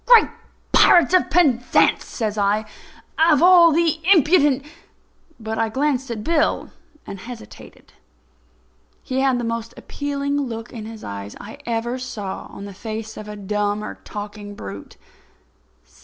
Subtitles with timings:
[0.07, 0.29] "Great
[0.71, 2.65] pirates of Penzance!" says I;
[3.19, 4.63] "of all the impudent—"
[5.39, 6.71] But I glanced at Bill,
[7.05, 7.93] and hesitated.
[9.03, 13.15] He had the most appealing look in his eyes I ever saw on the face
[13.15, 14.97] of a dumb or a talking brute.